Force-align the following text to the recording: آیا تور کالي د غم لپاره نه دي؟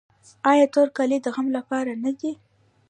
آیا 0.51 0.65
تور 0.73 0.87
کالي 0.97 1.17
د 1.21 1.27
غم 1.35 1.47
لپاره 1.57 1.91
نه 2.03 2.11
دي؟ 2.19 2.31